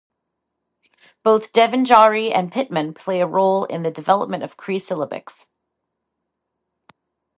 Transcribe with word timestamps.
Both 1.23 1.53
Devanagari 1.53 2.35
and 2.35 2.51
Pitman 2.51 2.95
played 2.95 3.21
a 3.21 3.27
role 3.27 3.65
in 3.65 3.83
the 3.83 3.91
development 3.91 4.41
of 4.41 4.57
Cree 4.57 4.79
syllabics. 4.79 5.45